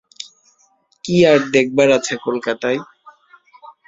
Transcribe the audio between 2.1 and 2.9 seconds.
কলকাতায়?